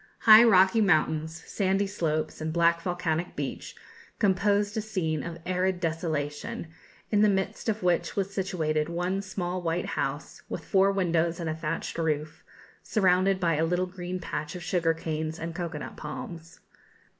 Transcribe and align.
High 0.21 0.43
rocky 0.43 0.81
mountains, 0.81 1.43
sandy 1.45 1.85
slopes, 1.85 2.41
and 2.41 2.51
black 2.51 2.81
volcanic 2.81 3.35
beach, 3.35 3.75
composed 4.17 4.75
a 4.75 4.81
scene 4.81 5.21
of 5.21 5.37
arid 5.45 5.79
desolation, 5.79 6.69
in 7.11 7.21
the 7.21 7.29
midst 7.29 7.69
of 7.69 7.83
which 7.83 8.15
was 8.15 8.33
situated 8.33 8.89
one 8.89 9.21
small 9.21 9.61
white 9.61 9.85
house, 9.93 10.41
with 10.49 10.65
four 10.65 10.91
windows 10.91 11.39
and 11.39 11.51
a 11.51 11.53
thatched 11.55 11.99
roof, 11.99 12.43
surrounded 12.81 13.39
by 13.39 13.57
a 13.57 13.63
little 13.63 13.85
green 13.85 14.19
patch 14.19 14.55
of 14.55 14.63
sugar 14.63 14.95
canes 14.95 15.37
and 15.37 15.53
cocoa 15.53 15.77
nut 15.77 15.97
palms. 15.97 16.61